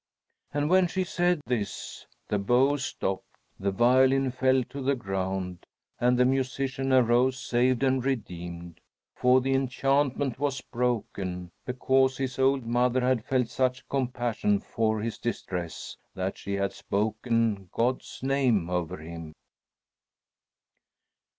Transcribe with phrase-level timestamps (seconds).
[0.51, 5.67] And when she said this, the bow stopped, the violin fell to the ground,
[5.99, 8.79] and the musician arose saved and redeemed.
[9.13, 15.19] For the enchantment was broken, because his old mother had felt such compassion for his
[15.19, 19.33] distress that she had spoken God's name over him.